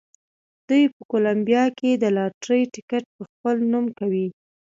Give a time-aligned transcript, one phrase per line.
[0.69, 4.27] دوی په کولمبیا کې د لاټرۍ ټکټ په خپل نوم کوي.